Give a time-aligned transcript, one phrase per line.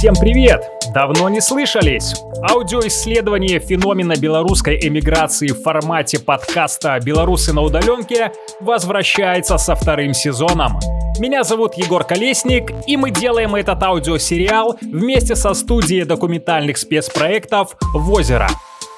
[0.00, 0.64] Всем привет!
[0.94, 2.14] Давно не слышались?
[2.50, 10.80] Аудиоисследование феномена белорусской эмиграции в формате подкаста «Белорусы на удаленке» возвращается со вторым сезоном.
[11.18, 18.48] Меня зовут Егор Колесник, и мы делаем этот аудиосериал вместе со студией документальных спецпроектов «Возеро».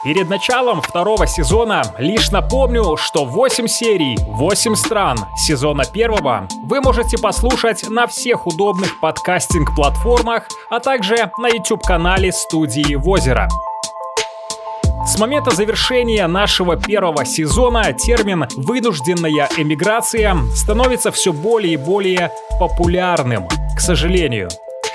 [0.04, 7.18] Перед началом второго сезона лишь напомню, что 8 серий, 8 стран сезона первого вы можете
[7.18, 13.48] послушать на всех удобных подкастинг-платформах, а также на YouTube-канале студии Возера.
[15.06, 23.46] С момента завершения нашего первого сезона термин «вынужденная эмиграция» становится все более и более популярным,
[23.76, 24.48] к сожалению.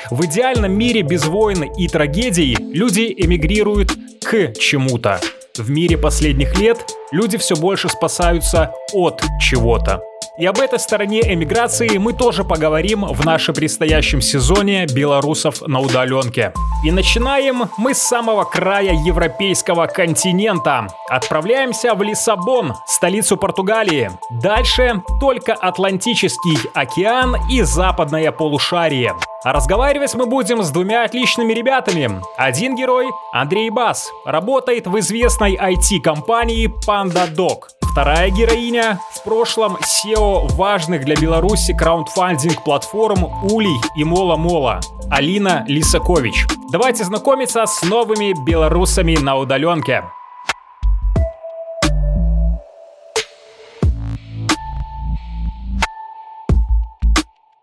[0.10, 3.92] В идеальном мире без войн и трагедий люди эмигрируют
[4.24, 5.20] к чему-то.
[5.58, 6.78] В мире последних лет
[7.12, 10.02] люди все больше спасаются от чего-то.
[10.38, 16.53] И об этой стороне эмиграции мы тоже поговорим в нашем предстоящем сезоне «Белорусов на удаленке».
[16.86, 20.89] И начинаем мы с самого края европейского континента.
[21.09, 24.12] Отправляемся в Лиссабон, столицу Португалии.
[24.30, 29.16] Дальше только Атлантический океан и западное полушарие.
[29.44, 32.22] А разговаривать мы будем с двумя отличными ребятами.
[32.38, 37.77] Один герой, Андрей Бас, работает в известной IT-компании PandaDoc.
[37.98, 44.81] Вторая героиня в прошлом SEO важных для Беларуси краундфандинг платформ Улей и Мола Мола.
[45.09, 46.45] Алина Лисакович.
[46.72, 50.03] Давайте знакомиться с новыми белорусами на удаленке.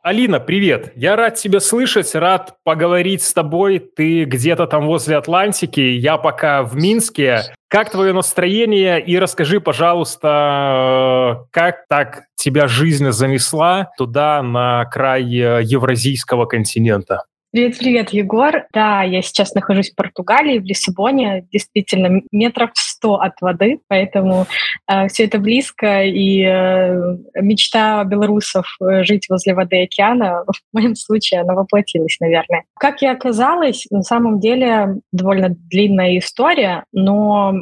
[0.05, 0.93] Алина, привет!
[0.97, 3.79] Я рад тебя слышать, рад поговорить с тобой.
[3.79, 7.41] Ты где-то там возле Атлантики, я пока в Минске.
[7.69, 9.01] Как твое настроение?
[9.03, 17.23] И расскажи, пожалуйста, как так тебя жизнь занесла туда, на край э, евразийского континента?
[17.55, 18.67] Привет, привет, Егор.
[18.73, 24.47] Да, я сейчас нахожусь в Португалии, в Лиссабоне, действительно метров сто от воды, поэтому
[24.89, 30.97] э, все это близко, и э, мечта белорусов э, жить возле воды океана, в моем
[30.97, 32.65] случае, она воплотилась, наверное.
[32.77, 37.55] Как я оказалась, на самом деле довольно длинная история, но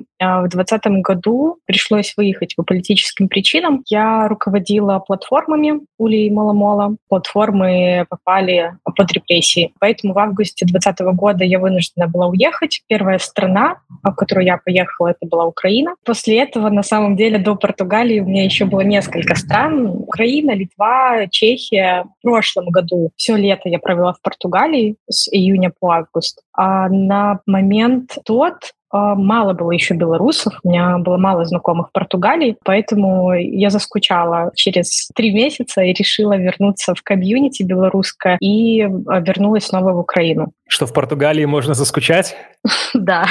[0.43, 3.83] в 2020 году пришлось выехать по политическим причинам.
[3.88, 6.97] Я руководила платформами Ули и Маломола.
[7.09, 12.83] Платформы попали под репрессии Поэтому в августе 2020 года я вынуждена была уехать.
[12.87, 15.94] Первая страна, в которую я поехала, это была Украина.
[16.05, 19.87] После этого, на самом деле, до Португалии у меня еще было несколько стран.
[19.87, 22.04] Украина, Литва, Чехия.
[22.19, 26.43] В прошлом году все лето я провела в Португалии с июня по август.
[26.54, 31.92] А на момент тот а, мало было еще белорусов, у меня было мало знакомых в
[31.92, 39.20] Португалии, поэтому я заскучала через три месяца и решила вернуться в комьюнити белорусское и а,
[39.20, 40.53] вернулась снова в Украину.
[40.72, 42.34] Что в Португалии можно заскучать?
[42.94, 43.27] Да.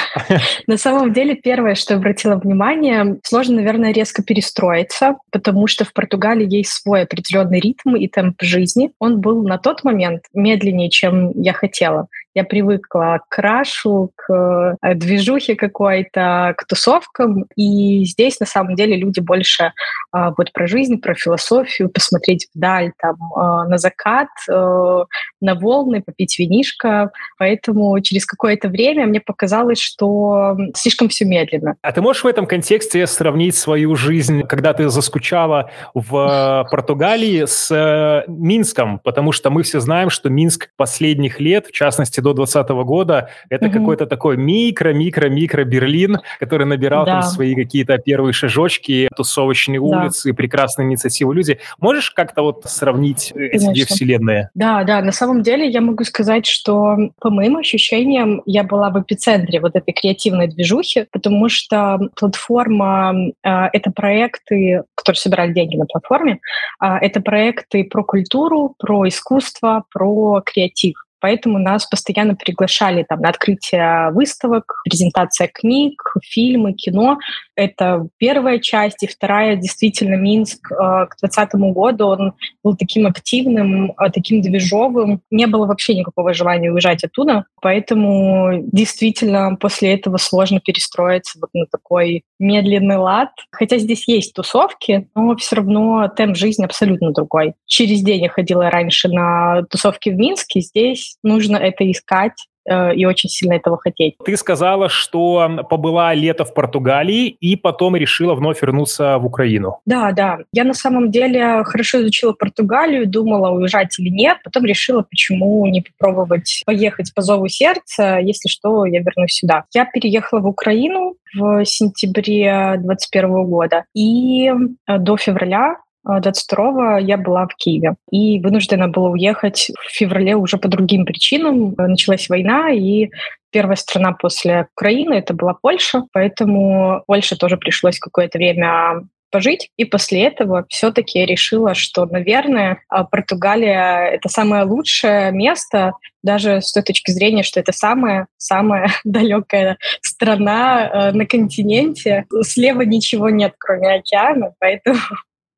[0.68, 6.47] На самом деле, первое, что обратила внимание, сложно, наверное, резко перестроиться, потому что в Португалии
[6.57, 8.91] есть свой определенный ритм и темп жизни.
[9.00, 12.07] Он был на тот момент медленнее, чем я хотела.
[12.34, 17.46] Я привыкла к крашу, к э, движухе какой-то, к тусовкам.
[17.58, 19.73] И здесь, на самом деле, люди больше
[20.12, 25.06] а, вот про жизнь, про философию, посмотреть вдаль, там, а, на закат, а,
[25.41, 27.12] на волны, попить винишко.
[27.41, 31.74] Поэтому через какое-то время мне показалось, что слишком все медленно.
[31.81, 37.72] А ты можешь в этом контексте сравнить свою жизнь, когда ты заскучала в Португалии с
[37.72, 39.00] э, Минском?
[39.00, 43.66] Потому что мы все знаем, что Минск последних лет, в частности до 2020 года, это
[43.66, 43.73] угу.
[43.73, 47.22] какой-то такой микро-микро-микро Берлин, который набирал да.
[47.22, 49.84] там свои какие-то первые шажочки, тусовочные да.
[49.84, 51.58] улицы, прекрасные инициативы люди.
[51.79, 53.56] Можешь как-то вот сравнить Конечно.
[53.56, 54.50] эти две вселенные?
[54.53, 59.02] Да, да, на самом деле я могу сказать, что по моим ощущениям я была в
[59.02, 65.86] эпицентре вот этой креативной движухи, потому что платформа э,— это проекты, которые собирали деньги на
[65.86, 66.40] платформе,
[66.81, 70.96] э, это проекты про культуру, про искусство, про креатив.
[71.22, 77.20] Поэтому нас постоянно приглашали там, на открытие выставок, презентация книг, фильмы, кино.
[77.56, 79.03] Это первая часть.
[79.03, 82.34] И вторая, действительно, Минск э, к 2020 году, он
[82.64, 85.22] был таким активным, э, таким движовым.
[85.29, 87.46] Не было вообще никакого желания уезжать оттуда.
[87.62, 93.29] Поэтому действительно после этого сложно перестроиться вот на такой медленный лад.
[93.52, 97.53] Хотя здесь есть тусовки, но все равно темп жизни абсолютно другой.
[97.67, 103.05] Через день я ходила раньше на тусовки в Минске, здесь нужно это искать, э, и
[103.05, 104.16] очень сильно этого хотеть.
[104.23, 109.79] Ты сказала, что побыла лето в Португалии и потом решила вновь вернуться в Украину.
[109.85, 110.40] Да, да.
[110.53, 114.37] Я на самом деле хорошо изучила Португалию, думала, уезжать или нет.
[114.43, 118.17] Потом решила, почему не попробовать поехать по зову сердца.
[118.17, 119.66] Если что, я вернусь сюда.
[119.73, 123.85] Я переехала в Украину в сентябре 2021 года.
[123.96, 130.36] И э, до февраля 22 я была в Киеве и вынуждена была уехать в феврале
[130.36, 131.76] уже по другим причинам.
[131.78, 133.09] Началась война, и
[133.52, 139.70] первая страна после Украины это была Польша, поэтому Польше тоже пришлось какое-то время пожить.
[139.78, 146.72] И после этого все-таки решила, что, наверное, а, Португалия— это самое лучшее место, даже с
[146.72, 152.26] той точки зрения, что это самая самая далекая страна э, на континенте.
[152.42, 155.00] Слева ничего нет, кроме океана, поэтому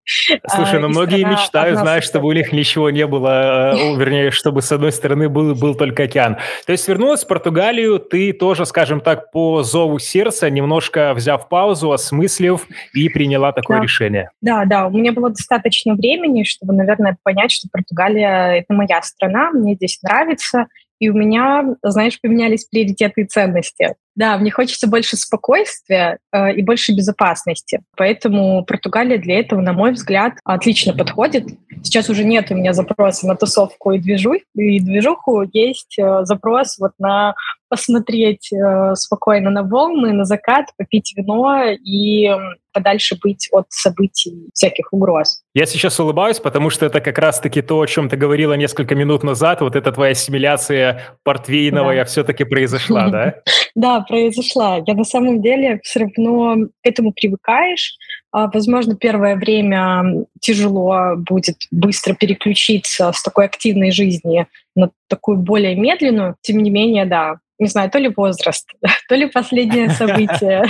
[0.47, 4.71] Слушай, ну многие мечтают, знаешь, чтобы у них ничего не было, э, вернее, чтобы с
[4.71, 6.37] одной стороны был, был только океан.
[6.65, 11.91] То есть вернулась в Португалию, ты тоже, скажем так, по зову сердца, немножко взяв паузу,
[11.91, 13.83] осмыслив и приняла такое да.
[13.83, 14.29] решение.
[14.41, 19.51] Да, да, у меня было достаточно времени, чтобы, наверное, понять, что Португалия— это моя страна,
[19.51, 20.67] мне здесь нравится,
[21.03, 23.95] и у меня, знаешь, поменялись приоритеты и ценности.
[24.15, 27.81] Да, мне хочется больше спокойствия э, и больше безопасности.
[27.97, 31.45] Поэтому Португалия для этого, на мой взгляд, отлично подходит.
[31.83, 35.43] Сейчас уже нет у меня запроса на тусовку и, движу, и движуху.
[35.51, 37.35] Есть э, запрос вот на
[37.67, 42.31] посмотреть э, спокойно на волны, на закат, попить вино и
[42.73, 45.43] подальше быть от событий всяких угроз.
[45.53, 49.23] Я сейчас улыбаюсь, потому что это как раз-таки то, о чем ты говорила несколько минут
[49.23, 52.05] назад, вот эта твоя ассимиляция портвейновая да.
[52.05, 53.35] все-таки произошла, да?
[53.75, 54.81] Да, произошла.
[54.85, 57.95] Я на самом деле все равно к этому привыкаешь.
[58.31, 65.75] А, возможно, первое время тяжело будет быстро переключиться с такой активной жизни на такую более
[65.75, 66.35] медленную.
[66.41, 68.67] Тем не менее, да, не знаю, то ли возраст,
[69.07, 70.65] то ли последнее событие.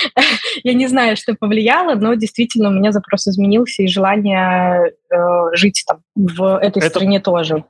[0.64, 5.16] Я не знаю, что повлияло, но действительно у меня запрос изменился и желание э,
[5.54, 6.88] жить там в этой Это...
[6.88, 7.64] стране тоже.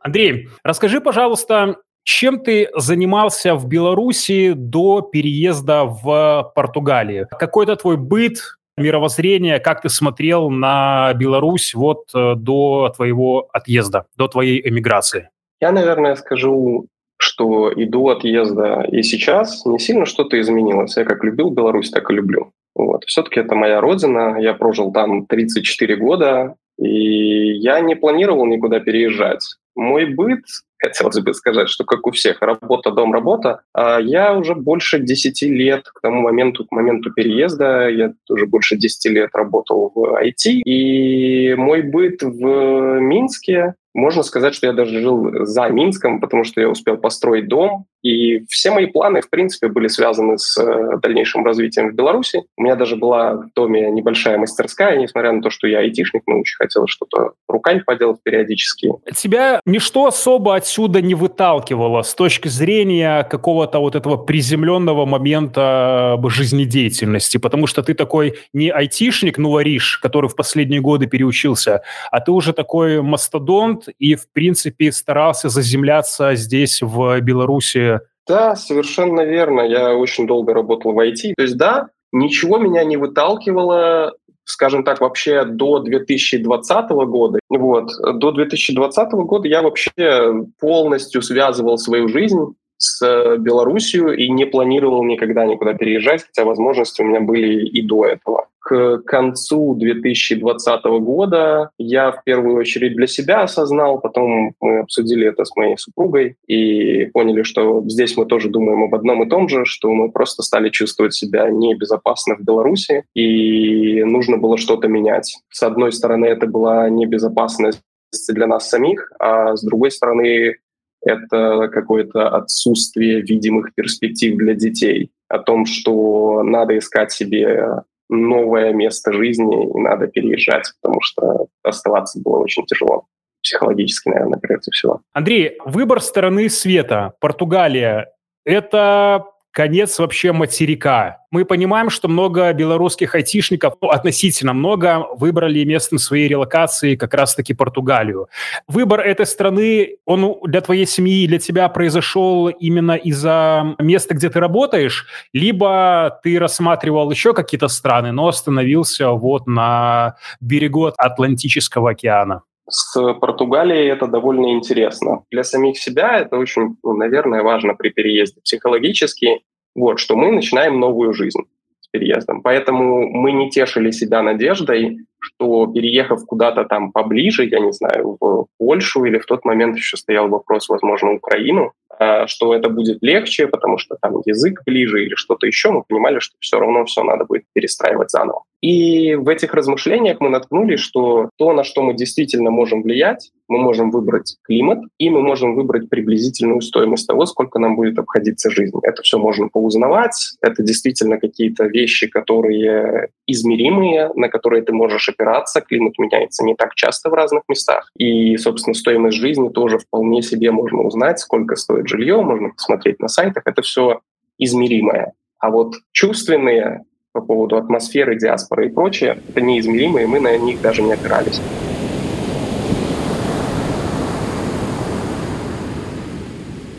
[0.00, 7.28] Андрей, расскажи, пожалуйста, чем ты занимался в Беларуси до переезда в Португалию?
[7.30, 8.38] Какой-то твой быт,
[8.76, 15.30] мировоззрение, как ты смотрел на Беларусь вот э, до твоего отъезда, до твоей эмиграции?
[15.60, 16.88] Я, наверное, скажу,
[17.22, 20.96] что и до отъезда, и сейчас не сильно что-то изменилось.
[20.96, 22.50] Я как любил Беларусь, так и люблю.
[22.74, 23.04] Вот.
[23.04, 29.44] Все-таки это моя родина, я прожил там 34 года, и я не планировал никуда переезжать.
[29.76, 30.40] Мой быт
[30.78, 33.60] хотелось бы сказать, что как у всех, работа, дом, работа.
[33.72, 38.76] А я уже больше 10 лет к тому моменту, к моменту переезда, я уже больше
[38.76, 45.00] 10 лет работал в IT, и мой быт в Минске можно сказать, что я даже
[45.00, 49.68] жил за Минском, потому что я успел построить дом, и все мои планы, в принципе,
[49.68, 52.42] были связаны с э, дальнейшим развитием в Беларуси.
[52.56, 56.40] У меня даже была в доме небольшая мастерская, несмотря на то, что я айтишник, но
[56.40, 58.90] очень хотел что-то руками поделать периодически.
[59.14, 66.28] Тебя ничто особо отсюда не выталкивало с точки зрения какого-то вот этого приземленного момента э,
[66.28, 72.20] жизнедеятельности, потому что ты такой не айтишник, ну, варишь, который в последние годы переучился, а
[72.20, 79.62] ты уже такой мастодонт и, в принципе, старался заземляться здесь, в Беларуси, да, совершенно верно.
[79.62, 81.34] Я очень долго работал в IT.
[81.36, 84.14] То есть, да, ничего меня не выталкивало,
[84.44, 87.40] скажем так, вообще до 2020 года.
[87.48, 87.90] Вот.
[88.14, 95.44] До 2020 года я вообще полностью связывал свою жизнь с Белоруссией и не планировал никогда
[95.44, 102.12] никуда переезжать, хотя возможности у меня были и до этого к концу 2020 года я
[102.12, 107.42] в первую очередь для себя осознал, потом мы обсудили это с моей супругой и поняли,
[107.42, 111.12] что здесь мы тоже думаем об одном и том же, что мы просто стали чувствовать
[111.12, 115.38] себя небезопасно в Беларуси, и нужно было что-то менять.
[115.50, 117.82] С одной стороны, это была небезопасность
[118.28, 120.56] для нас самих, а с другой стороны,
[121.04, 129.12] это какое-то отсутствие видимых перспектив для детей о том, что надо искать себе новое место
[129.12, 133.06] жизни, и надо переезжать, потому что оставаться было очень тяжело
[133.42, 135.00] психологически, наверное, прежде всего.
[135.12, 138.12] Андрей, выбор стороны света, Португалия,
[138.44, 141.18] это конец вообще материка.
[141.30, 147.54] Мы понимаем, что много белорусских айтишников, ну, относительно много, выбрали местом своей релокации как раз-таки
[147.54, 148.28] Португалию.
[148.66, 154.40] Выбор этой страны, он для твоей семьи, для тебя произошел именно из-за места, где ты
[154.40, 162.42] работаешь, либо ты рассматривал еще какие-то страны, но остановился вот на берегу Атлантического океана?
[162.68, 165.24] С Португалией это довольно интересно.
[165.30, 169.40] Для самих себя это очень, ну, наверное, важно при переезде психологически,
[169.74, 171.40] вот, что мы начинаем новую жизнь
[171.80, 172.42] с переездом.
[172.42, 178.46] Поэтому мы не тешили себя надеждой, что переехав куда-то там поближе, я не знаю, в
[178.58, 183.46] Польшу или в тот момент еще стоял вопрос, возможно, Украину, а, что это будет легче,
[183.46, 187.24] потому что там язык ближе или что-то еще, мы понимали, что все равно все надо
[187.24, 188.42] будет перестраивать заново.
[188.60, 193.58] И в этих размышлениях мы наткнулись, что то, на что мы действительно можем влиять, мы
[193.58, 198.78] можем выбрать климат, и мы можем выбрать приблизительную стоимость того, сколько нам будет обходиться жизнь.
[198.82, 205.60] Это все можно поузнавать, это действительно какие-то вещи, которые измеримые, на которые ты можешь опираться.
[205.60, 207.90] Климат меняется не так часто в разных местах.
[207.96, 213.08] И, собственно, стоимость жизни тоже вполне себе можно узнать, сколько стоит жилье, можно посмотреть на
[213.08, 213.44] сайтах.
[213.46, 214.00] Это все
[214.38, 215.12] измеримое.
[215.38, 220.82] А вот чувственные по поводу атмосферы, диаспоры и прочее, это неизмеримые, мы на них даже
[220.82, 221.40] не опирались.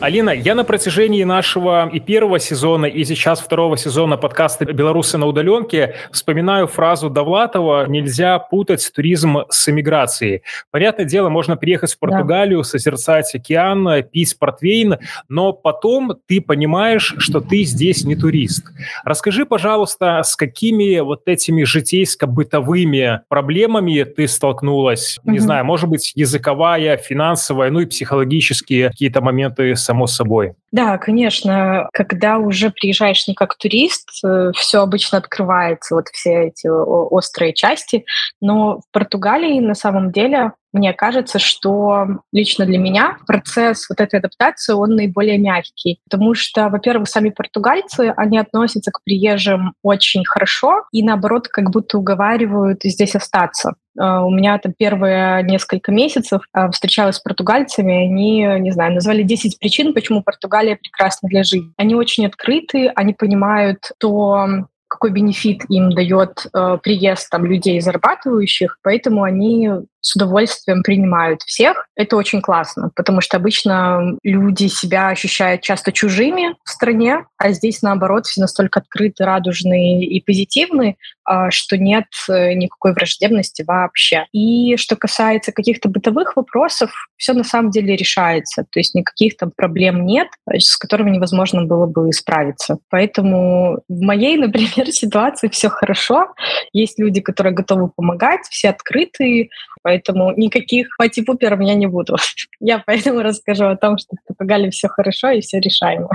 [0.04, 5.28] Алина, я на протяжении нашего и первого сезона, и сейчас второго сезона подкаста «Белорусы на
[5.28, 10.42] удаленке» вспоминаю фразу Довлатова «Нельзя путать туризм с эмиграцией».
[10.72, 12.64] Понятное дело, можно приехать в Португалию, да.
[12.66, 14.98] созерцать океан, пить портвейн,
[15.30, 18.66] но потом ты понимаешь, что ты здесь не турист.
[19.06, 25.22] Расскажи, пожалуйста, с какими вот этими житейско-бытовыми проблемами ты столкнулась?
[25.24, 30.54] Не знаю, может быть, языковая, финансовая, ну и психологические какие-то моменты с само собой.
[30.72, 31.88] Да, конечно.
[31.94, 38.06] Когда уже приезжаешь не как турист, э, все обычно открывается, вот все эти острые части.
[38.42, 44.20] Но в Португалии на самом деле мне кажется, что лично для меня процесс вот этой
[44.20, 46.00] адаптации, он наиболее мягкий.
[46.10, 51.98] Потому что, во-первых, сами португальцы, они относятся к приезжим очень хорошо и, наоборот, как будто
[51.98, 53.76] уговаривают здесь остаться.
[53.96, 59.22] Uh, у меня там первые несколько месяцев uh, встречалась с португальцами, они, не знаю, назвали
[59.22, 61.72] 10 причин, почему Португалия прекрасна для жизни.
[61.78, 68.78] Они очень открыты, они понимают то, какой бенефит им дает э, приезд там, людей зарабатывающих,
[68.84, 69.70] поэтому они
[70.04, 71.88] с удовольствием принимают всех.
[71.96, 77.82] Это очень классно, потому что обычно люди себя ощущают часто чужими в стране, а здесь,
[77.82, 84.26] наоборот, все настолько открыты, радужные и позитивные, а, что нет э, никакой враждебности вообще.
[84.34, 88.66] И что касается каких-то бытовых вопросов, все на самом деле решается.
[88.70, 92.80] То есть никаких там проблем нет, с которыми невозможно было бы справиться.
[92.90, 96.28] Поэтому в моей, например, ситуации все хорошо.
[96.74, 99.50] Есть люди, которые готовы помогать, все открытые,
[99.94, 102.18] поэтому никаких пати-пуперов я не буду.
[102.60, 106.10] Я поэтому расскажу о том, что в Португалии все хорошо и все решаемо.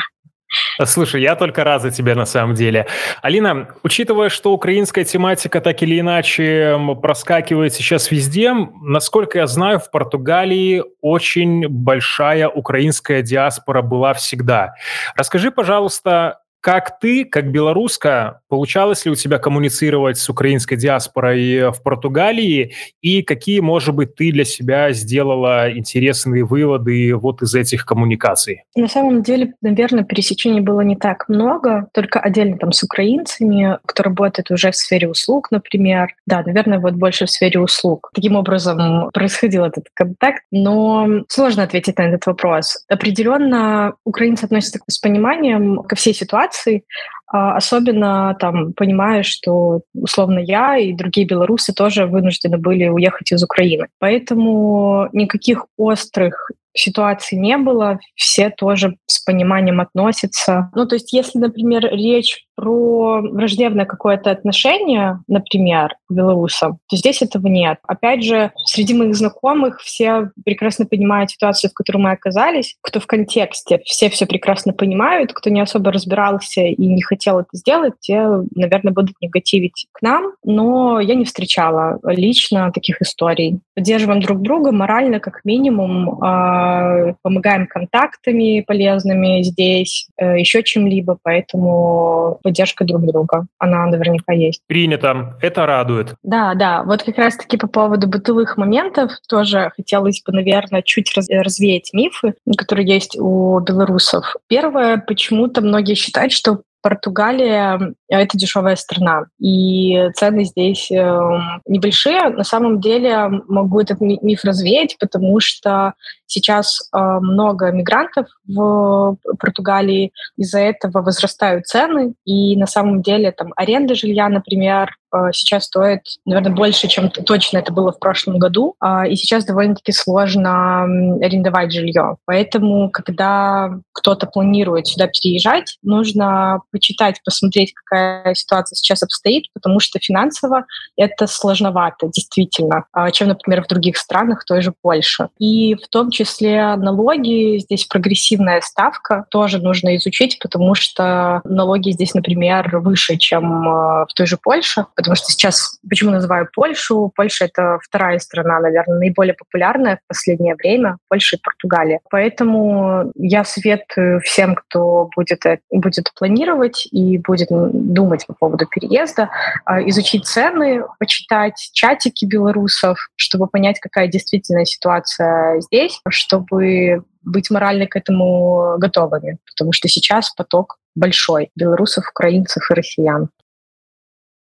[0.85, 2.87] Слушай, я только рад за тебя на самом деле.
[3.21, 9.91] Алина, учитывая, что украинская тематика так или иначе проскакивает сейчас везде, насколько я знаю, в
[9.91, 14.75] Португалии очень большая украинская диаспора была всегда.
[15.17, 21.83] Расскажи, пожалуйста, как ты, как белоруска, получалось ли у тебя коммуницировать с украинской диаспорой в
[21.83, 22.75] Португалии?
[23.01, 28.65] И какие, может быть, ты для себя сделала интересные выводы вот из этих коммуникаций?
[28.77, 34.03] На самом деле, наверное, пересечений было не так много, только отдельно там с украинцами, кто
[34.03, 36.09] работает уже в сфере услуг, например.
[36.27, 38.11] Да, наверное, вот больше в сфере услуг.
[38.13, 42.85] Таким образом происходил этот контакт, но сложно ответить на этот вопрос.
[42.91, 50.39] Определенно, украинцы относятся с пониманием ко всей ситуации, ситуаций, а, особенно там понимая, что условно
[50.39, 53.89] я и другие белорусы тоже вынуждены были уехать из Украины.
[53.99, 60.71] Поэтому никаких острых ситуаций не было, все тоже с пониманием относятся.
[60.75, 67.23] Ну, то есть, если, например, речь про враждебное какое-то отношение, например, к белорусам, то здесь
[67.23, 67.79] этого нет.
[67.87, 73.07] Опять же, среди моих знакомых все прекрасно понимают ситуацию, в которой мы оказались, кто в
[73.07, 78.27] контексте, все все прекрасно понимают, кто не особо разбирался и не хотел это сделать, те,
[78.55, 83.61] наверное, будут негативить к нам, но я не встречала лично таких историй.
[83.75, 92.39] Поддерживаем друг друга морально, как минимум, а, помогаем контактами полезными здесь, э, еще чем-либо, поэтому
[92.43, 93.47] поддержка друг друга.
[93.59, 94.63] Она наверняка есть.
[94.67, 95.37] Принято.
[95.41, 96.15] Это радует.
[96.23, 96.83] Да, да.
[96.83, 102.35] Вот как раз-таки по поводу бытовых моментов тоже хотелось бы, наверное, чуть раз, развеять мифы,
[102.57, 104.37] которые есть у белорусов.
[104.49, 111.21] Первое, почему-то многие считают, что Португалия— это дешевая страна, и цены здесь э,
[111.67, 112.29] небольшие.
[112.31, 115.95] На самом деле могу этот миф развеять, потому что
[116.27, 123.53] сейчас э, много мигрантов в Португалии, из-за этого возрастают цены, и на самом деле там
[123.57, 124.91] аренда жилья, например,
[125.33, 128.75] сейчас стоит, наверное, больше, чем точно это было в прошлом году.
[128.83, 130.83] Э, и сейчас довольно-таки сложно
[131.21, 132.17] арендовать жилье.
[132.25, 139.99] Поэтому, когда кто-то планирует сюда переезжать, нужно почитать, посмотреть, какая ситуация сейчас обстоит, потому что
[139.99, 140.65] финансово
[140.97, 145.29] это сложновато, действительно, э, чем, например, в других странах, той же Польше.
[145.39, 152.15] И в том числе налоги, здесь прогрессивная ставка, тоже нужно изучить, потому что налоги здесь,
[152.15, 157.13] например, выше, чем в той же Польше, потому что сейчас, почему называю Польшу?
[157.15, 162.01] Польша— это вторая страна, наверное, наиболее популярная в последнее время, Польша и Португалия.
[162.11, 169.31] Поэтому я советую всем, кто будет, э, будет планировать и будет думать по поводу переезда,
[169.71, 177.87] э, изучить цены, почитать чатики белорусов, чтобы понять, какая действительно ситуация здесь, чтобы быть морально
[177.87, 183.29] к этому готовыми, потому что сейчас поток большой белорусов, украинцев и россиян.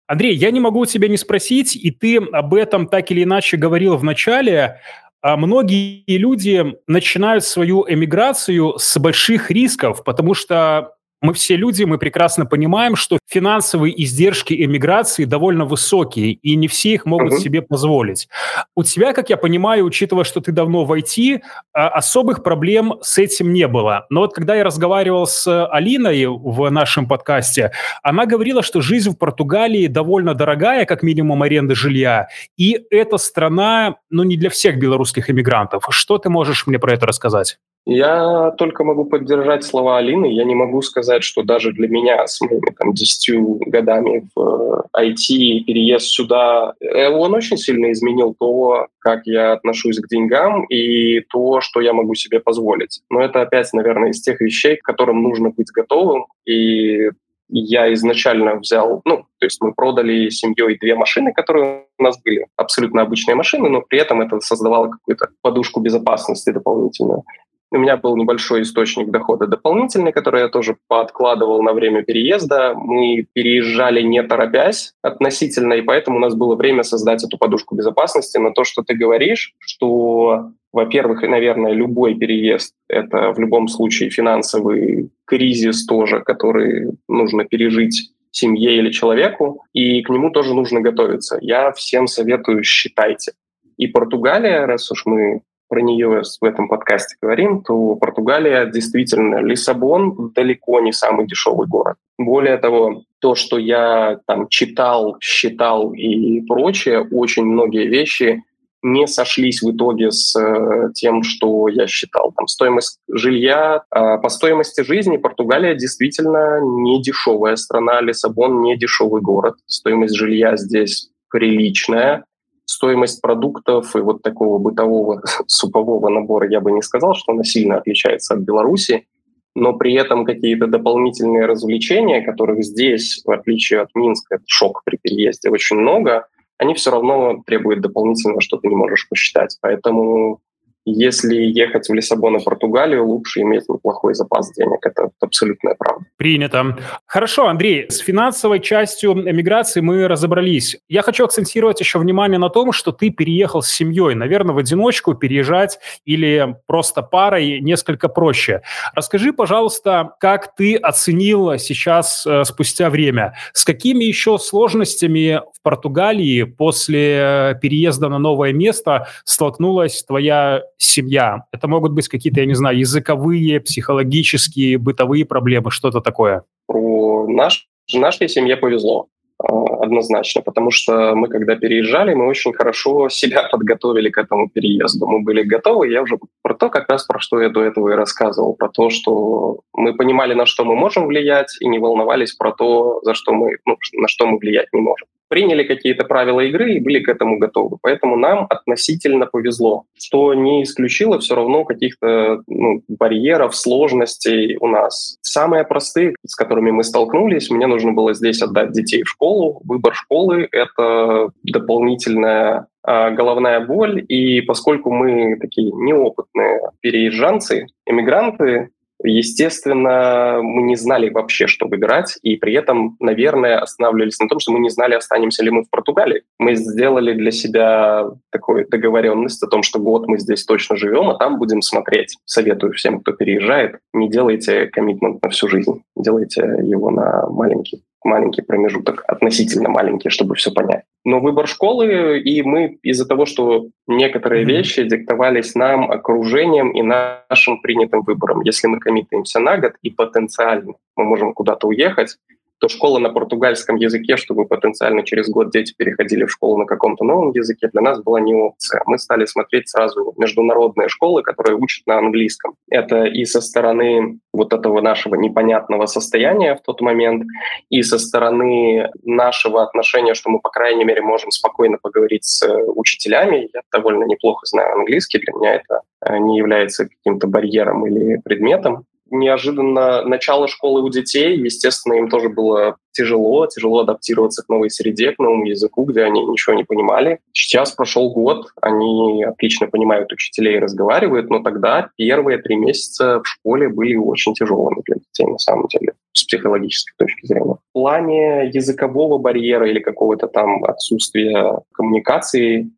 [0.07, 3.97] Андрей, я не могу тебя не спросить, и ты об этом так или иначе говорил
[3.97, 4.79] в начале.
[5.21, 11.97] А многие люди начинают свою эмиграцию с больших рисков, потому что мы все люди, мы
[11.97, 17.39] прекрасно понимаем, что финансовые издержки эмиграции довольно высокие, и не все их могут uh-huh.
[17.39, 18.27] себе позволить.
[18.75, 21.41] У тебя, как я понимаю, учитывая, что ты давно в IT,
[21.73, 24.05] а, особых проблем с этим не было.
[24.09, 27.71] Но вот когда я разговаривал с Алиной в нашем подкасте,
[28.03, 33.95] она говорила, что жизнь в Португалии довольно дорогая, как минимум аренда жилья, и эта страна,
[34.09, 35.85] ну, не для всех белорусских эмигрантов.
[35.89, 37.57] Что ты можешь мне про это рассказать?
[37.89, 40.25] Я только могу поддержать слова Алины.
[40.25, 45.63] Я не могу сказать, что даже для меня с моими там, 10 годами в IT
[45.63, 51.61] переезд сюда, э, он очень сильно изменил то, как я отношусь к деньгам и то,
[51.61, 52.99] что я могу себе позволить.
[53.09, 56.25] Но это опять, наверное, из тех вещей, к которым нужно быть готовым.
[56.45, 57.11] И
[57.47, 62.47] я изначально взял, ну, то есть мы продали семьей две машины, которые у нас были
[62.57, 67.23] абсолютно обычные машины, но при этом это создавало какую-то подушку безопасности дополнительную.
[67.69, 72.73] У меня был небольшой источник дохода дополнительный, который я тоже подкладывал на время переезда.
[72.75, 78.37] Мы переезжали не торопясь относительно, и поэтому у нас было время создать эту подушку безопасности.
[78.37, 85.11] Но то, что ты говоришь, что, во-первых, наверное, любой переезд— это в любом случае финансовый
[85.25, 91.37] кризис тоже, который нужно пережить семье или человеку, и к нему тоже нужно готовиться.
[91.41, 93.33] Я всем советую, считайте.
[93.77, 100.31] И Португалия, раз уж мы про нее в этом подкасте говорим, то Португалия действительно, Лиссабон
[100.33, 101.97] далеко не самый дешевый город.
[102.17, 108.43] Более того, то, что я там читал, считал и прочее, очень многие вещи
[108.83, 112.31] не сошлись в итоге с э, тем, что я считал.
[112.35, 119.21] Там стоимость жилья, э, по стоимости жизни Португалия действительно не дешевая страна, Лиссабон не дешевый
[119.21, 119.55] город.
[119.65, 122.23] Стоимость жилья здесь приличная
[122.67, 127.77] стоимость продуктов и вот такого бытового супового набора я бы не сказал, что она сильно
[127.77, 129.07] отличается от Беларуси,
[129.55, 134.97] но при этом какие-то дополнительные развлечения, которых здесь, в отличие от Минска, это шок при
[135.01, 136.27] переезде, очень много,
[136.57, 139.57] они все равно требуют дополнительного, что ты не можешь посчитать.
[139.61, 140.41] Поэтому
[140.89, 144.79] если ехать в Лиссабон и Португалию, лучше иметь неплохой запас денег.
[144.85, 146.05] Это абсолютная правда.
[146.15, 146.77] Принято.
[147.05, 150.77] Хорошо, Андрей, с финансовой частью эмиграции мы разобрались.
[150.87, 154.15] Я хочу акцентировать еще внимание на том, что ты переехал с семьей.
[154.15, 158.61] Наверное, в одиночку переезжать или просто парой несколько проще.
[158.93, 166.43] Расскажи, пожалуйста, как ты оценил сейчас, э, спустя время, с какими еще сложностями в Португалии
[166.43, 171.43] после переезда на новое место столкнулась твоя семья.
[171.51, 176.43] Это могут быть какие-то, я не знаю, языковые, психологические, бытовые проблемы, что-то такое.
[176.67, 179.07] Про наш, нашей семье повезло
[179.39, 185.07] а, однозначно, потому что мы, когда переезжали, мы очень хорошо себя подготовили к этому переезду.
[185.07, 187.95] Мы были готовы, я уже про то, как раз про что я до этого и
[187.95, 192.51] рассказывал, про то, что мы понимали, на что мы можем влиять, и не волновались про
[192.51, 196.73] то, за что мы, ну, на что мы влиять не можем приняли какие-то правила игры
[196.73, 197.77] и были к этому готовы.
[197.81, 205.17] Поэтому нам относительно повезло, что не исключило все равно каких-то ну, барьеров, сложностей у нас.
[205.21, 209.61] Самые простые, с которыми мы столкнулись, мне нужно было здесь отдать детей в школу.
[209.63, 218.69] Выбор школы— это дополнительная а, головная боль, и поскольку мы такие неопытные переезжанцы, эмигранты,
[219.03, 224.51] Естественно, мы не знали вообще, что выбирать, и при этом, наверное, останавливались на том, что
[224.51, 226.23] мы не знали, останемся ли мы в Португалии.
[226.39, 231.17] Мы сделали для себя такую договоренность о том, что год мы здесь точно живем, а
[231.17, 232.17] там будем смотреть.
[232.25, 238.41] Советую всем, кто переезжает, не делайте коммитмент на всю жизнь, делайте его на маленький маленький
[238.41, 240.83] промежуток, относительно маленький, чтобы все понять.
[241.03, 247.61] Но выбор школы, и мы из-за того, что некоторые вещи диктовались нам окружением и нашим
[247.61, 248.41] принятым выбором.
[248.41, 252.17] Если мы коммитаемся на год и потенциально мы можем куда-то уехать,
[252.59, 257.03] то школа на португальском языке, чтобы потенциально через год дети переходили в школу на каком-то
[257.03, 258.81] новом языке, для нас была не опция.
[258.85, 262.55] Мы стали смотреть сразу международные школы, которые учат на английском.
[262.69, 267.23] Это и со стороны вот этого нашего непонятного состояния в тот момент,
[267.69, 273.49] и со стороны нашего отношения, что мы, по крайней мере, можем спокойно поговорить с учителями.
[273.53, 278.85] Я довольно неплохо знаю английский, для меня это э, не является каким-то барьером или предметом
[279.11, 281.37] неожиданно начало школы у детей.
[281.37, 286.25] Естественно, им тоже было тяжело, тяжело адаптироваться к новой среде, к новому языку, где они
[286.25, 287.19] ничего не понимали.
[287.31, 293.27] Сейчас прошел год, они отлично понимают учителей и разговаривают, но тогда первые три месяца в
[293.27, 297.55] школе были очень тяжелыми для детей на самом деле с психологической точки зрения.
[297.69, 302.71] В плане языкового барьера или какого-то там отсутствия коммуникации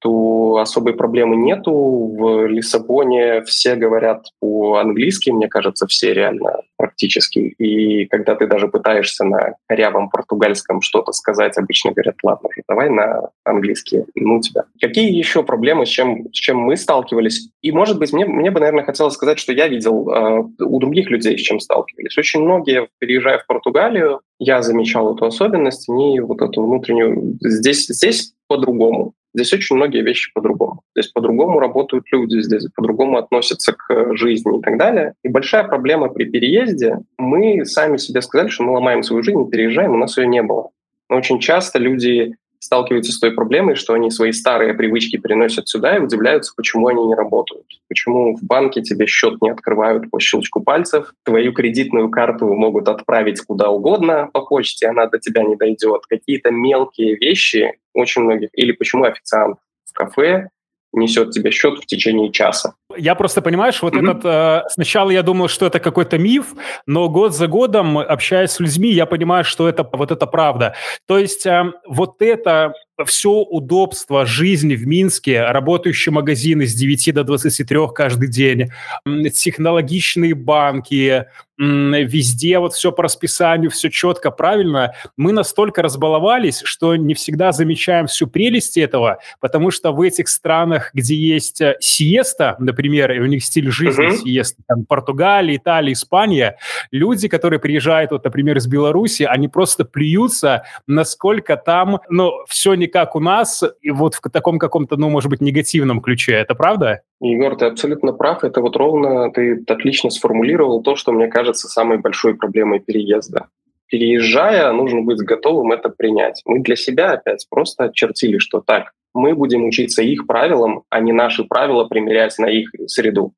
[0.00, 1.72] то особой проблемы нету.
[1.72, 7.38] В Лиссабоне все говорят по-английски, мне кажется, все реально практически.
[7.38, 12.88] И когда ты даже пытаешься на корявом португальском что-то сказать, обычно говорят, ладно уже, давай
[12.88, 14.64] на английский, ну тебя.
[14.80, 17.50] Какие еще проблемы, с чем, с чем мы сталкивались?
[17.60, 21.10] И, может быть, мне, мне бы, наверное, хотелось сказать, что я видел э, у других
[21.10, 22.16] людей, с чем сталкивались.
[22.16, 27.38] Очень многие, переезжая в Португалию, я замечал эту особенность, не вот эту внутреннюю...
[27.42, 29.12] Здесь, здесь по-другому.
[29.34, 30.82] Здесь очень многие вещи по-другому.
[30.96, 35.14] Здесь по-другому работают люди, здесь по-другому относятся к жизни и так далее.
[35.22, 39.92] И большая проблема при переезде, мы сами себе сказали, что мы ломаем свою жизнь, переезжаем,
[39.92, 40.70] у нас ее не было.
[41.08, 45.96] Но очень часто люди сталкиваются с той проблемой, что они свои старые привычки переносят сюда
[45.96, 47.66] и удивляются, почему они не работают.
[47.88, 53.40] Почему в банке тебе счет не открывают по щелчку пальцев, твою кредитную карту могут отправить
[53.40, 56.02] куда угодно по почте, она до тебя не дойдет.
[56.08, 58.50] Какие-то мелкие вещи очень многих.
[58.52, 60.50] Или почему официант в кафе
[60.92, 62.74] несет тебе счет в течение часа.
[62.96, 64.10] Я просто, понимаешь, вот mm-hmm.
[64.10, 64.24] этот...
[64.24, 66.54] Э, сначала я думал, что это какой-то миф,
[66.86, 70.74] но год за годом, общаясь с людьми, я понимаю, что это вот это правда.
[71.06, 72.72] То есть э, вот это
[73.04, 78.70] все удобство жизни в Минске, работающие магазины с 9 до 23 каждый день,
[79.04, 81.26] технологичные банки,
[81.60, 84.94] везде вот все по расписанию, все четко, правильно.
[85.16, 90.90] Мы настолько разбаловались, что не всегда замечаем всю прелесть этого, потому что в этих странах,
[90.94, 94.22] где есть э, сиеста, например, и у них стиль жизни uh-huh.
[94.22, 96.56] сиеста, там, Португалия, Италия, Испания,
[96.90, 102.86] люди, которые приезжают, вот, например, из Беларуси, они просто плюются, насколько там, ну, все не
[102.86, 106.32] как у нас, и вот в таком каком-то, ну, может быть, негативном ключе.
[106.32, 107.02] Это правда?
[107.22, 108.44] Егор, ты абсолютно прав.
[108.44, 113.48] Это вот ровно ты отлично сформулировал то, что мне кажется самой большой проблемой переезда.
[113.86, 116.42] Переезжая, нужно быть готовым это принять.
[116.44, 121.12] Мы для себя опять просто очертили, что так, мы будем учиться их правилам, а не
[121.12, 123.32] наши правила примерять на их среду.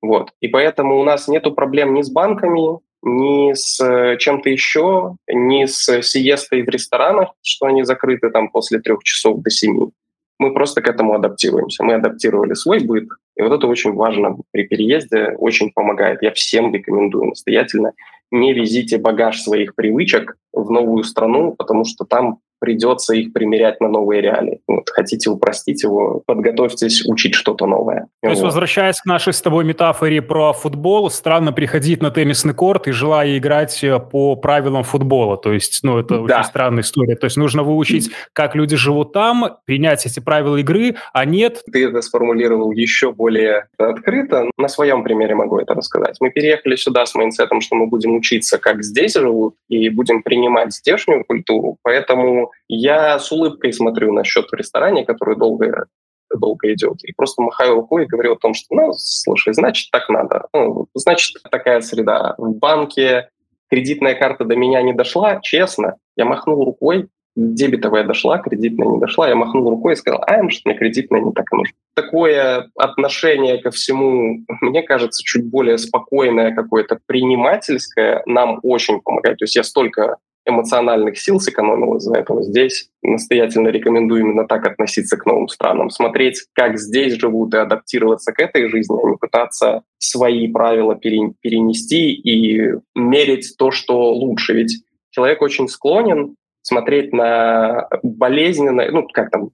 [0.00, 0.30] Вот.
[0.40, 5.64] И поэтому у нас нет проблем ни с банками, ни с э, чем-то еще, ни
[5.64, 9.90] с сиестой в ресторанах, что они закрыты там после трех часов до семи.
[10.38, 11.82] Мы просто к этому адаптируемся.
[11.82, 16.22] Мы адаптировали свой быт, и вот это очень важно при переезде, очень помогает.
[16.22, 17.92] Я всем рекомендую настоятельно.
[18.30, 23.88] Не везите багаж своих привычек в новую страну, потому что там придется их примерять на
[23.88, 24.60] новые реалии.
[24.66, 28.08] Вот, хотите упростить его, подготовьтесь учить что-то новое.
[28.22, 32.88] То есть, возвращаясь к нашей с тобой метафоре про футбол, странно приходить на теннисный корт
[32.88, 35.36] и желая играть э, по правилам футбола.
[35.36, 36.22] То есть, ну, это да.
[36.22, 37.14] очень странная история.
[37.14, 41.62] То есть, нужно выучить, как люди живут там, принять эти правила игры, а нет...
[41.72, 44.50] Ты это сформулировал еще более открыто.
[44.58, 46.16] На своем примере могу это рассказать.
[46.18, 50.74] Мы переехали сюда с майнсетом, что мы будем учиться, как здесь живут, и будем принимать
[50.74, 51.76] здешнюю культуру.
[51.82, 55.86] Поэтому я с улыбкой смотрю на счет в ресторане, который долго
[56.34, 57.04] долго идет.
[57.04, 60.48] И просто махаю рукой и говорю о том, что, ну, слушай, значит, так надо.
[60.52, 62.34] Ну, значит, такая среда.
[62.38, 63.28] В банке
[63.70, 65.96] кредитная карта до меня не дошла, честно.
[66.16, 69.28] Я махнул рукой, дебетовая дошла, кредитная не дошла.
[69.28, 71.74] Я махнул рукой и сказал, а, может, мне кредитная не так и нужно.
[71.94, 79.38] Такое отношение ко всему, мне кажется, чуть более спокойное, какое-то принимательское, нам очень помогает.
[79.38, 82.42] То есть я столько эмоциональных сил сэкономил из-за этого.
[82.42, 85.90] Здесь настоятельно рекомендую именно так относиться к новым странам.
[85.90, 92.12] Смотреть, как здесь живут и адаптироваться к этой жизни, а не пытаться свои правила перенести
[92.12, 94.54] и мерить то, что лучше.
[94.54, 99.50] Ведь человек очень склонен смотреть на болезненный, ну, как там,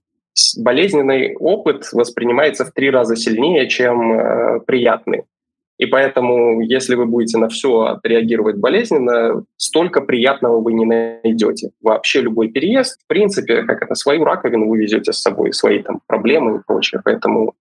[0.57, 5.23] болезненный опыт воспринимается в три раза сильнее, чем э, приятный.
[5.79, 11.71] И поэтому, если вы будете на все отреагировать болезненно, столько приятного вы не найдете.
[11.81, 16.01] Вообще любой переезд, в принципе, как это, свою раковину вы везете с собой, свои там
[16.07, 17.01] проблемы и прочее.
[17.03, 17.55] Поэтому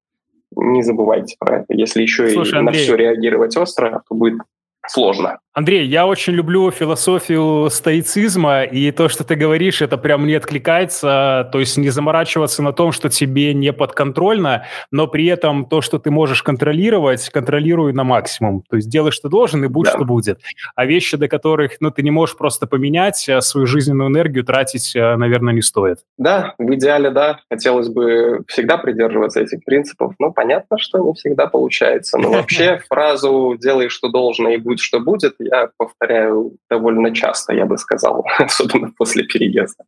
[0.55, 1.67] не забывайте про это.
[1.71, 4.41] Если еще Слушай, и Андрей, на все реагировать остро, то будет
[4.87, 5.39] сложно.
[5.55, 11.47] Андрей, я очень люблю философию стоицизма, и то, что ты говоришь, это прям не откликается,
[11.53, 15.99] то есть не заморачиваться на том, что тебе не подконтрольно, но при этом то, что
[15.99, 18.65] ты можешь контролировать, контролируй на максимум.
[18.71, 19.91] То есть делай, что должен, и будь, да.
[19.91, 20.41] что будет.
[20.75, 24.97] А вещи, до которых ну, ты не можешь просто поменять, а свою жизненную энергию тратить,
[24.97, 25.99] а, наверное, не стоит.
[26.17, 27.41] Да, в идеале, да.
[27.51, 32.17] Хотелось бы всегда придерживаться этих принципов, но понятно, что не всегда получается.
[32.17, 37.67] Но вообще фразу «делай, что должно, и будь, что будет» я повторяю довольно часто, я
[37.67, 39.85] бы сказал, особенно после переезда.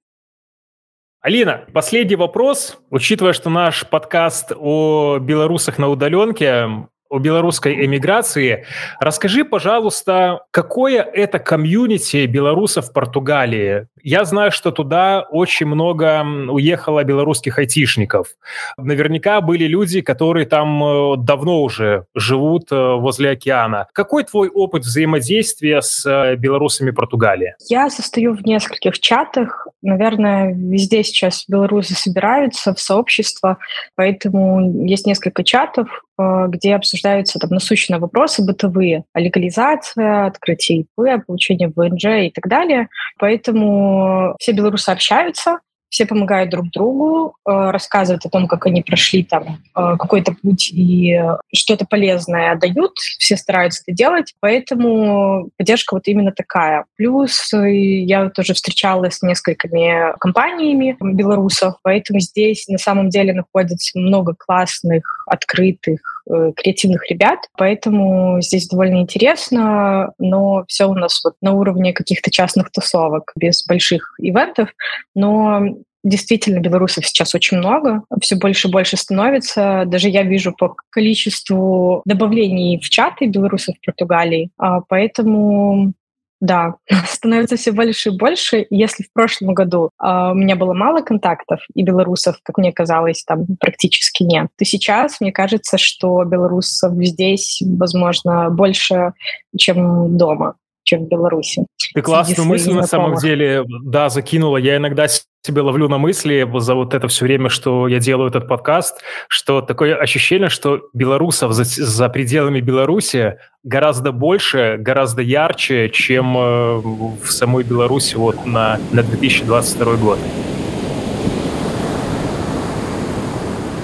[1.21, 2.79] Алина, последний вопрос.
[2.90, 8.64] Учитывая, что наш подкаст о белорусах на удаленке, о белорусской эмиграции.
[8.98, 13.87] Расскажи, пожалуйста, какое это комьюнити белорусов в Португалии?
[14.03, 18.29] Я знаю, что туда очень много уехало белорусских айтишников.
[18.77, 23.87] Наверняка были люди, которые там э, давно уже живут э, возле океана.
[23.94, 27.55] Какой твой опыт взаимодействия с э, белорусами Португалии?
[27.68, 29.68] Я состою в нескольких чатах.
[29.81, 33.59] Наверное, везде сейчас белорусы собираются в сообщество,
[33.94, 37.04] поэтому есть несколько чатов, где обсуждаются
[37.38, 42.88] там насущные вопросы бытовые, легализация, открытие ИП, получение ВНЖ и так далее.
[43.19, 45.59] Поэтому все белорусы общаются,
[45.95, 50.73] все помогают друг другу, э, рассказывают о том, как они прошли там э, какой-то путь
[50.73, 51.21] и
[51.55, 56.87] что-то полезное дают, все стараются это делать, поэтому поддержка вот именно такая.
[56.97, 63.97] Плюс э, я тоже встречалась с несколькими компаниями белорусов, поэтому здесь на самом деле находится
[63.97, 71.52] много классных, открытых креативных ребят, поэтому здесь довольно интересно, но все у нас вот на
[71.52, 74.70] уровне каких-то частных тусовок, без больших ивентов,
[75.14, 75.62] но
[76.04, 79.84] Действительно, белорусов сейчас очень много, все больше и больше становится.
[79.87, 84.50] Даже я вижу по количеству добавлений в чаты белорусов в Португалии.
[84.58, 85.94] А, поэтому
[86.40, 86.75] да,
[87.07, 88.66] становится все больше и больше.
[88.70, 93.25] Если в прошлом году э, у меня было мало контактов, и белорусов, как мне казалось,
[93.25, 99.12] там практически нет, то сейчас мне кажется, что белорусов здесь, возможно, больше,
[99.57, 101.66] чем дома чем в Беларуси.
[101.94, 104.59] Ты классную мысль на самом деле, да, закинула.
[104.59, 105.07] Я иногда
[105.46, 109.61] себе ловлю на мысли за вот это все время, что я делаю этот подкаст, что
[109.61, 117.30] такое ощущение, что белорусов за, за пределами Беларуси гораздо больше, гораздо ярче, чем э, в
[117.30, 120.18] самой Беларуси вот на, на 2022 год.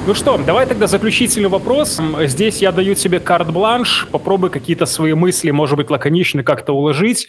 [0.06, 2.00] Ну что, давай тогда заключительный вопрос.
[2.22, 7.28] Здесь я даю тебе карт-бланш, попробуй какие-то свои мысли, может быть, лаконично как-то уложить.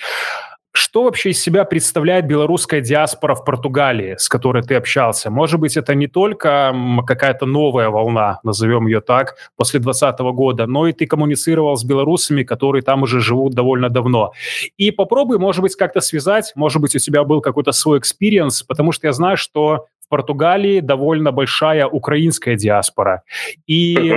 [0.74, 5.30] Что вообще из себя представляет белорусская диаспора в Португалии, с которой ты общался?
[5.30, 6.74] Может быть, это не только
[7.06, 12.44] какая-то новая волна, назовем ее так, после 2020 года, но и ты коммуницировал с белорусами,
[12.44, 14.32] которые там уже живут довольно давно.
[14.78, 18.92] И попробуй, может быть, как-то связать, может быть, у тебя был какой-то свой experience, потому
[18.92, 23.24] что я знаю, что Португалии довольно большая украинская диаспора.
[23.66, 24.14] И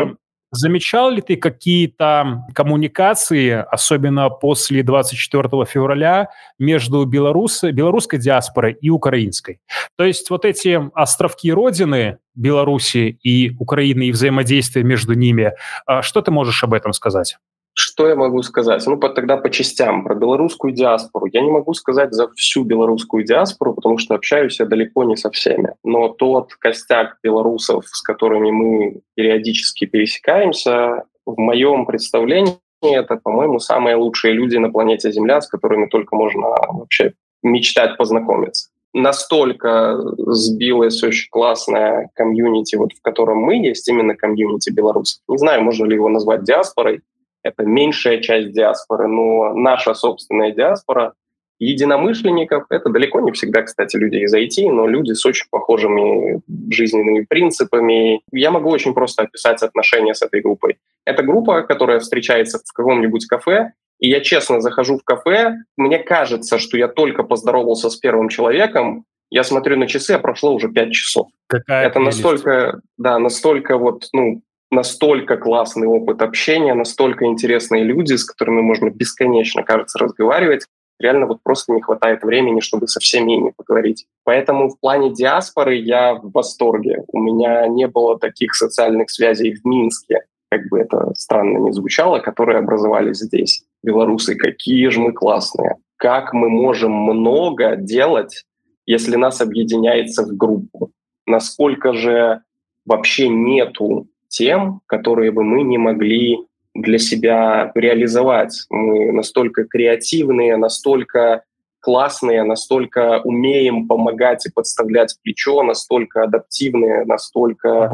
[0.54, 9.60] замечал ли ты какие-то коммуникации, особенно после 24 февраля, между белорус, белорусской диаспорой и украинской?
[9.96, 15.52] То есть вот эти островки родины Беларуси и Украины и взаимодействие между ними,
[15.86, 17.36] а что ты можешь об этом сказать?
[17.76, 18.86] Что я могу сказать?
[18.86, 20.04] Ну, тогда по частям.
[20.04, 21.26] Про белорусскую диаспору.
[21.32, 25.30] Я не могу сказать за всю белорусскую диаспору, потому что общаюсь я далеко не со
[25.30, 25.74] всеми.
[25.82, 33.96] Но тот костяк белорусов, с которыми мы периодически пересекаемся, в моем представлении это, по-моему, самые
[33.96, 38.68] лучшие люди на планете Земля, с которыми только можно вообще мечтать познакомиться.
[38.92, 45.20] Настолько сбилась очень классная комьюнити, вот в котором мы есть, именно комьюнити белорусов.
[45.28, 47.00] Не знаю, можно ли его назвать диаспорой,
[47.44, 51.12] это меньшая часть диаспоры, но наша собственная диаспора
[51.60, 57.24] единомышленников, это далеко не всегда, кстати, люди из IT, но люди с очень похожими жизненными
[57.24, 58.22] принципами.
[58.32, 60.78] Я могу очень просто описать отношения с этой группой.
[61.04, 66.58] Это группа, которая встречается в каком-нибудь кафе, и я честно захожу в кафе, мне кажется,
[66.58, 70.92] что я только поздоровался с первым человеком, я смотрю на часы, а прошло уже пять
[70.92, 71.28] часов.
[71.46, 72.22] Какая это прелесть.
[72.22, 74.42] настолько, да, настолько вот, ну,
[74.74, 80.66] настолько классный опыт общения, настолько интересные люди, с которыми можно бесконечно, кажется, разговаривать.
[81.00, 84.06] Реально вот просто не хватает времени, чтобы со всеми ими поговорить.
[84.24, 87.04] Поэтому в плане диаспоры я в восторге.
[87.08, 90.22] У меня не было таких социальных связей в Минске,
[90.54, 93.64] как бы это странно не звучало, которые образовались здесь.
[93.82, 95.76] Белорусы, какие же мы классные.
[95.96, 98.44] Как мы можем много делать,
[98.86, 100.92] если нас объединяется в группу?
[101.26, 102.42] Насколько же
[102.86, 106.38] вообще нету тем, которые бы мы не могли
[106.74, 108.66] для себя реализовать.
[108.68, 111.44] Мы настолько креативные, настолько
[111.80, 117.88] классные, настолько умеем помогать и подставлять плечо, настолько адаптивные, настолько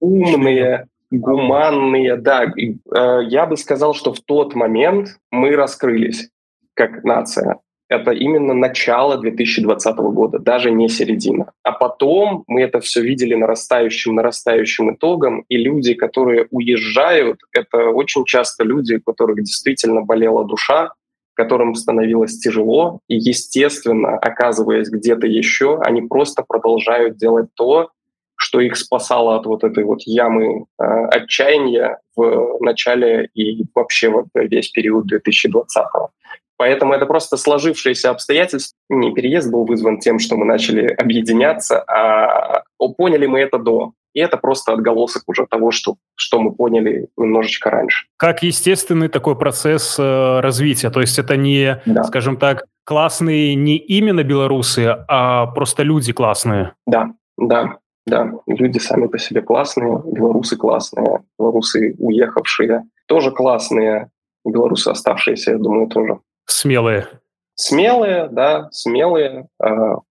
[0.00, 2.16] умные, гуманные.
[2.16, 6.28] Да, э, я бы сказал, что в тот момент мы раскрылись
[6.74, 11.52] как нация это именно начало 2020 года, даже не середина.
[11.62, 18.24] А потом мы это все видели нарастающим, нарастающим итогом, и люди, которые уезжают, это очень
[18.24, 20.92] часто люди, у которых действительно болела душа,
[21.34, 27.90] которым становилось тяжело, и, естественно, оказываясь где-то еще, они просто продолжают делать то,
[28.36, 34.26] что их спасало от вот этой вот ямы э, отчаяния в начале и вообще вот
[34.34, 36.08] весь период 2020 -го.
[36.56, 38.76] Поэтому это просто сложившиеся обстоятельства.
[38.88, 42.62] Не переезд был вызван тем, что мы начали объединяться, а
[42.96, 43.92] поняли мы это до.
[44.14, 48.06] И это просто отголосок уже того, что, что мы поняли немножечко раньше.
[48.16, 50.88] Как естественный такой процесс э, развития.
[50.88, 52.04] То есть это не, да.
[52.04, 56.72] скажем так, классные не именно белорусы, а просто люди классные.
[56.86, 58.32] Да, да, да.
[58.46, 64.10] Люди сами по себе классные, белорусы классные, белорусы уехавшие тоже классные,
[64.44, 66.18] белорусы оставшиеся, я думаю, тоже.
[66.46, 67.08] Смелые.
[67.54, 69.68] Смелые, да, смелые, э,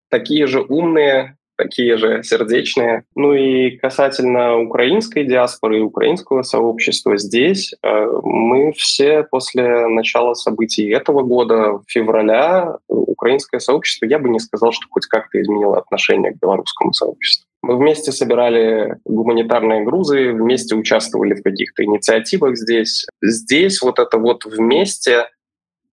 [0.10, 3.04] такие же умные, такие же сердечные.
[3.16, 10.90] Ну и касательно украинской диаспоры и украинского сообщества здесь, э, мы все после начала событий
[10.90, 16.40] этого года, февраля, украинское сообщество, я бы не сказал, что хоть как-то изменило отношение к
[16.40, 17.48] белорусскому сообществу.
[17.62, 23.08] Мы вместе собирали гуманитарные грузы, вместе участвовали в каких-то инициативах здесь.
[23.24, 25.30] Здесь вот это вот вместе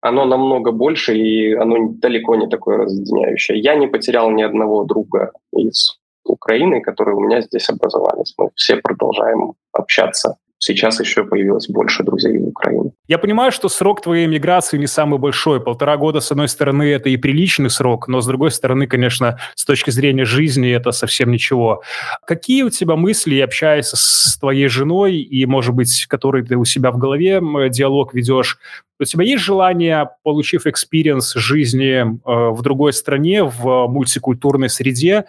[0.01, 3.59] оно намного больше, и оно далеко не такое разъединяющее.
[3.59, 8.33] Я не потерял ни одного друга из Украины, которые у меня здесь образовались.
[8.37, 12.91] Мы все продолжаем общаться сейчас еще появилось больше друзей в Украине.
[13.07, 15.59] Я понимаю, что срок твоей миграции не самый большой.
[15.61, 19.65] Полтора года, с одной стороны, это и приличный срок, но с другой стороны, конечно, с
[19.65, 21.81] точки зрения жизни это совсем ничего.
[22.25, 26.91] Какие у тебя мысли, общаясь с твоей женой и, может быть, который ты у себя
[26.91, 28.57] в голове диалог ведешь,
[28.99, 32.05] у тебя есть желание, получив experience жизни э,
[32.51, 35.25] в другой стране, в мультикультурной среде,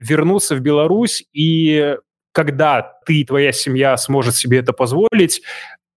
[0.00, 1.96] вернуться в Беларусь и
[2.34, 5.40] когда ты и твоя семья сможет себе это позволить,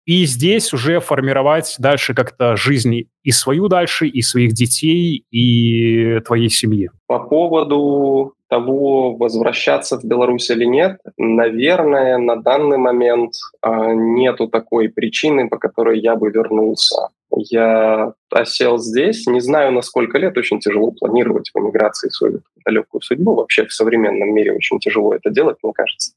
[0.06, 6.50] и здесь уже формировать дальше как-то жизнь и свою дальше, и своих детей, и твоей
[6.50, 6.89] семьи.
[7.08, 14.88] По поводу того, возвращаться в Беларусь или нет, наверное, на данный момент э, нету такой
[14.88, 17.10] причины, по которой я бы вернулся.
[17.36, 23.02] Я осел здесь, не знаю, на сколько лет, очень тяжело планировать в эмиграции свою далекую
[23.02, 23.36] судьбу.
[23.36, 26.13] Вообще в современном мире очень тяжело это делать, мне кажется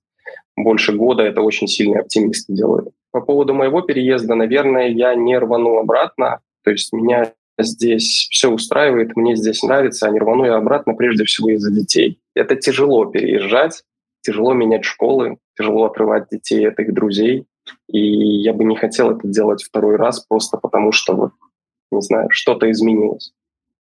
[0.64, 2.90] больше года, это очень сильные оптимисты делают.
[3.12, 9.16] По поводу моего переезда, наверное, я не рвану обратно, то есть меня здесь все устраивает,
[9.16, 12.20] мне здесь нравится, а не рвану я обратно прежде всего из-за детей.
[12.34, 13.82] Это тяжело переезжать,
[14.22, 17.46] тяжело менять школы, тяжело отрывать детей от их друзей,
[17.88, 21.32] и я бы не хотел это делать второй раз просто потому, что вот,
[21.90, 23.32] не знаю, что-то изменилось.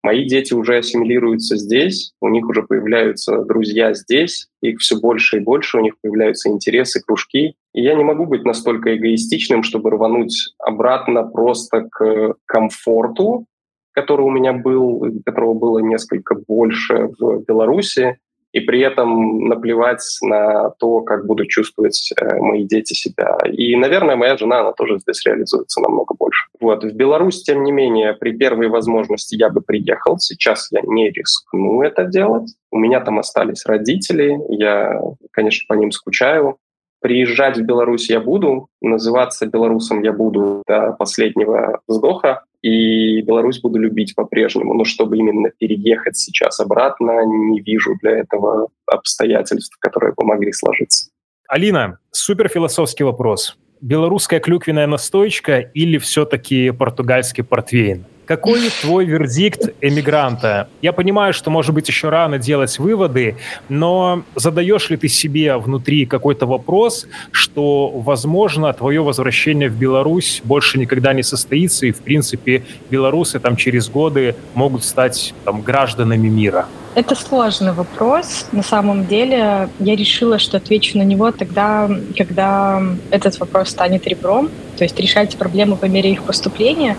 [0.05, 5.41] Мои дети уже ассимилируются здесь, у них уже появляются друзья здесь, их все больше и
[5.41, 7.55] больше, у них появляются интересы, кружки.
[7.73, 13.47] И я не могу быть настолько эгоистичным, чтобы рвануть обратно просто к комфорту,
[13.93, 18.19] который у меня был, которого было несколько больше в Беларуси,
[18.53, 23.39] и при этом наплевать на то, как будут чувствовать э, мои дети себя.
[23.51, 26.34] И, наверное, моя жена, она тоже здесь реализуется намного больше.
[26.61, 26.85] Вот.
[26.85, 30.19] В Беларусь, тем не менее, при первой возможности я бы приехал.
[30.19, 32.55] Сейчас я не рискну это делать.
[32.71, 35.01] У меня там остались родители, я,
[35.33, 36.59] конечно, по ним скучаю.
[37.01, 43.79] Приезжать в Беларусь я буду, называться белорусом я буду до последнего вздоха, и Беларусь буду
[43.79, 44.73] любить по-прежнему.
[44.73, 51.11] Но чтобы именно переехать сейчас обратно, не вижу для этого обстоятельств, которые помогли сложиться.
[51.47, 53.59] Алина, супер философский вопрос.
[53.81, 58.05] Белорусская клюквенная настоечка или все-таки португальский портвейн?
[58.27, 60.69] Какой твой вердикт эмигранта?
[60.81, 63.37] Я понимаю, что, может быть, еще рано делать выводы,
[63.69, 70.79] но задаешь ли ты себе внутри какой-то вопрос, что, возможно, твое возвращение в Беларусь больше
[70.79, 76.67] никогда не состоится, и, в принципе, белорусы там через годы могут стать там, гражданами мира?
[76.95, 78.47] Это сложный вопрос.
[78.53, 82.81] На самом деле я решила, что отвечу на него тогда, когда
[83.11, 86.97] этот вопрос станет ребром, то есть решать проблемы по мере их поступления.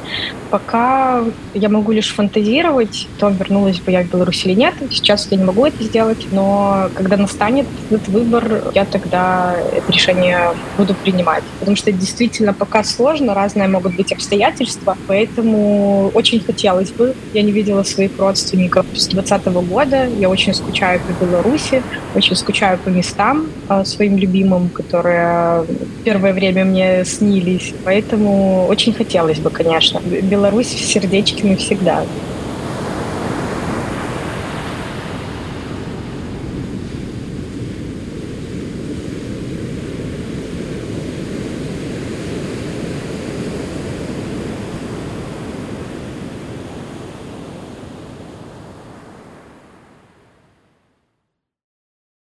[0.49, 1.23] Пока
[1.53, 4.73] я могу лишь фантазировать, то вернулась бы я в Беларусь или нет.
[4.91, 10.51] Сейчас я не могу это сделать, но когда настанет этот выбор, я тогда это решение
[10.77, 11.43] буду принимать.
[11.59, 17.13] Потому что действительно пока сложно, разные могут быть обстоятельства, поэтому очень хотелось бы.
[17.33, 21.81] Я не видела своих родственников с 2020 года, я очень скучаю по Беларуси,
[22.15, 25.65] очень скучаю по местам а, своим любимым, которые
[26.03, 29.99] первое время мне снились Поэтому очень хотелось бы, конечно.
[29.99, 32.03] Беларусь в сердечке навсегда.